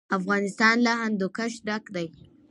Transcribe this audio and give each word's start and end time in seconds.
افغانستان 0.17 0.75
له 0.85 0.91
هندوکش 1.03 1.53
ډک 1.67 1.83
دی. 1.95 2.07